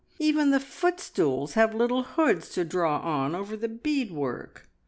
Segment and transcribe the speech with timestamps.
[0.17, 4.67] Even the footstools have little hoods to draw on over the beadwork.